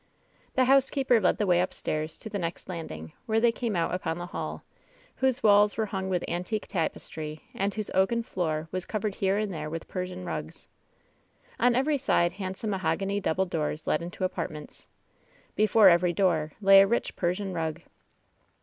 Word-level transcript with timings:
The 0.55 0.65
housekeeper 0.65 1.21
led 1.21 1.37
the 1.37 1.45
way 1.45 1.61
upstairs 1.61 2.17
to 2.17 2.27
the 2.27 2.39
next 2.39 2.67
land 2.67 2.89
ing, 2.91 3.13
where 3.27 3.39
they 3.39 3.51
came 3.51 3.75
out 3.75 3.93
upon 3.93 4.17
the 4.17 4.25
hall, 4.25 4.63
whose 5.17 5.43
walls 5.43 5.77
were 5.77 5.85
himg 5.85 6.09
with 6.09 6.25
antique 6.27 6.65
tapestry, 6.65 7.41
and 7.53 7.71
whose 7.71 7.91
oaken 7.91 8.23
floor 8.23 8.67
was 8.71 8.83
covered 8.87 9.13
here 9.21 9.37
and 9.37 9.53
there 9.53 9.69
with 9.69 9.87
Persian 9.87 10.25
rugs. 10.25 10.67
On 11.59 11.75
every 11.75 11.99
side 11.99 12.31
handsome 12.31 12.71
mahogany 12.71 13.19
double 13.19 13.45
doors 13.45 13.85
led 13.85 14.01
into 14.01 14.23
apartments. 14.23 14.87
Before 15.55 15.87
every 15.87 16.13
door 16.13 16.53
lay 16.61 16.81
a 16.81 16.87
rich 16.87 17.15
Persian 17.15 17.53
rug. 17.53 17.81